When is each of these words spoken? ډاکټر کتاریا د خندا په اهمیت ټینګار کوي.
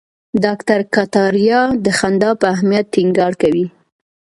ډاکټر 0.43 0.79
کتاریا 0.95 1.61
د 1.85 1.87
خندا 1.99 2.31
په 2.41 2.45
اهمیت 2.53 2.85
ټینګار 2.93 3.33
کوي. 3.41 3.65